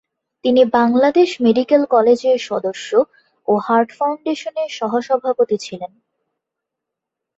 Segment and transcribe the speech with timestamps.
[0.45, 2.89] তিনি বাংলাদেশ মেডিকেল কলেজের সদস্য
[3.47, 5.91] ও হার্ট ফাউন্ডেশনের সহ-সভাপতি ছিলেন।